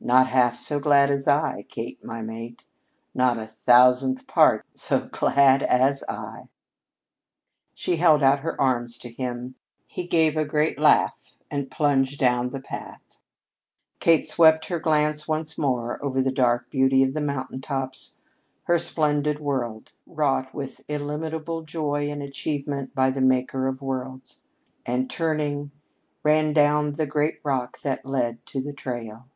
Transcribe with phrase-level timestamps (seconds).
[0.00, 2.64] "Not half so glad as I, Kate, my mate,
[3.14, 6.46] not a thousandth part so glad as I."
[7.74, 9.56] She held out her arms to him.
[9.88, 13.18] He gave a great laugh and plunged down the path.
[13.98, 18.18] Kate swept her glance once more over the dark beauty of the mountain tops
[18.62, 24.42] her splendid world, wrought with illimitable joy in achievement by the Maker of Worlds,
[24.86, 25.72] and turning,
[26.22, 29.26] ran down the great rock that led to the trail.